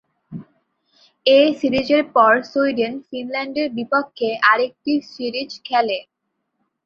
এ 1.25 1.39
সিরিজের 1.59 2.03
পর 2.15 2.33
সুইডেন 2.51 2.93
ফিনল্যান্ডের 3.07 3.67
বিপক্ষে 3.77 4.29
আরেকটি 4.51 4.93
সিরিজ 5.11 5.51
খেলে। 5.65 5.97